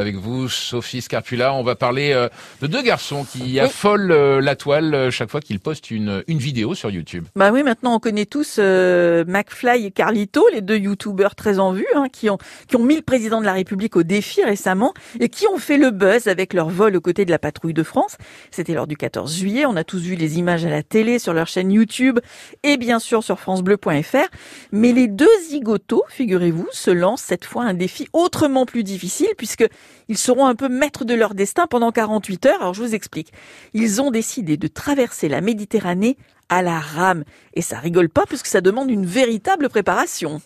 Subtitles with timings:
[0.00, 2.28] Avec vous, Sophie Scarpula, on va parler euh,
[2.62, 6.38] de deux garçons qui affolent euh, la toile euh, chaque fois qu'ils postent une, une
[6.38, 7.26] vidéo sur YouTube.
[7.34, 11.72] Bah oui, maintenant on connaît tous euh, McFly et Carlito, les deux youtubeurs très en
[11.72, 12.38] vue, hein, qui ont
[12.68, 15.78] qui ont mis le président de la République au défi récemment et qui ont fait
[15.78, 18.18] le buzz avec leur vol aux côtés de la patrouille de France.
[18.52, 19.66] C'était lors du 14 juillet.
[19.66, 22.20] On a tous vu les images à la télé, sur leur chaîne YouTube
[22.62, 24.28] et bien sûr sur francebleu.fr.
[24.70, 29.66] Mais les deux zigotos, figurez-vous, se lancent cette fois un défi autrement plus difficile puisque
[30.08, 32.60] ils seront un peu maîtres de leur destin pendant 48 heures.
[32.60, 33.32] Alors je vous explique.
[33.74, 36.16] Ils ont décidé de traverser la Méditerranée
[36.48, 37.24] à la rame.
[37.54, 40.40] Et ça rigole pas puisque ça demande une véritable préparation.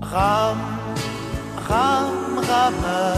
[0.00, 0.58] Rame,
[1.68, 3.16] rame, rameur,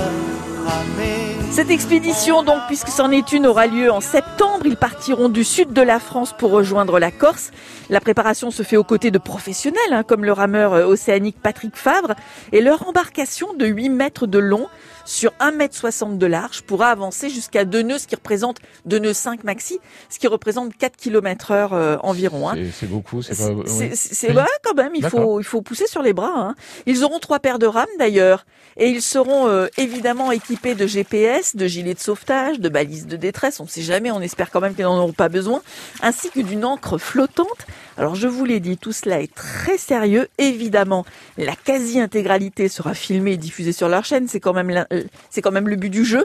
[0.67, 1.39] ramez.
[1.51, 4.67] Cette expédition, donc, puisque c'en est une, aura lieu en septembre.
[4.67, 7.51] Ils partiront du sud de la France pour rejoindre la Corse.
[7.89, 11.75] La préparation se fait aux côtés de professionnels, hein, comme le rameur euh, océanique Patrick
[11.77, 12.15] Favre.
[12.53, 14.69] Et leur embarcation de 8 mètres de long
[15.09, 18.99] sur 1 mètre 60 de large pourra avancer jusqu'à deux nœuds, ce qui représente deux
[18.99, 19.79] nœuds 5 maxi,
[20.11, 22.47] ce qui représente 4 km heure euh, environ.
[22.51, 22.55] Hein.
[22.57, 23.49] C'est- beaucoup, c'est pas...
[23.97, 26.33] c'est- ouais, quand même, il faut, il faut pousser sur les bras.
[26.37, 26.55] hein.
[26.85, 28.45] Ils auront trois paires de rames d'ailleurs,
[28.77, 33.17] et ils seront euh, évidemment équipés de GPS, de gilets de sauvetage, de balises de
[33.17, 33.61] détresse.
[33.61, 35.63] On ne sait jamais, on espère quand même qu'ils n'en auront pas besoin,
[36.03, 37.67] ainsi que d'une encre flottante.
[37.99, 40.29] Alors je vous l'ai dit, tout cela est très sérieux.
[40.39, 41.05] Évidemment,
[41.37, 44.29] la quasi-intégralité sera filmée et diffusée sur leur chaîne.
[44.29, 46.25] C'est quand même, euh, c'est quand même le but du jeu.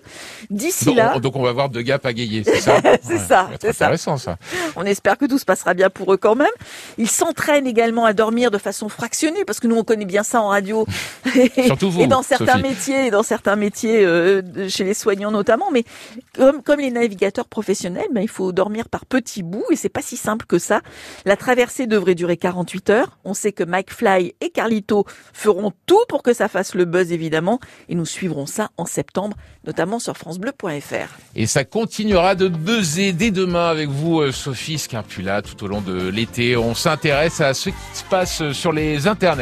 [0.52, 3.70] D'ici là, on, donc on va voir deux gars pagayer, c'est ça C'est ça, c'est
[3.70, 4.38] intéressant ça.
[4.76, 6.48] on espère que tout se passera bien pour eux quand même.
[7.00, 10.42] Ils s'entraînent également à dormir de façon fractionnée parce que nous on connaît bien ça
[10.42, 10.86] en radio
[11.36, 12.62] et, Surtout vous, et dans certains Sophie.
[12.62, 15.72] métiers, et dans certains métiers euh, chez les soignants notamment.
[15.72, 15.86] Mais
[16.36, 20.04] comme, comme les navigateurs professionnels, ben, il faut dormir par petits bouts et c'est pas
[20.04, 20.82] si simple que ça.
[21.26, 23.18] La traversée devrait durer 48 heures.
[23.24, 27.12] On sait que Mike Fly et Carlito feront tout pour que ça fasse le buzz
[27.12, 31.18] évidemment et nous suivrons ça en septembre, notamment sur francebleu.fr.
[31.36, 35.82] Et ça continuera de buzzer dès demain avec vous, euh, Sophie Scarpula, tout au long
[35.82, 36.56] de l'été.
[36.56, 39.42] On s'intéresse à ce qui se passe sur les internets.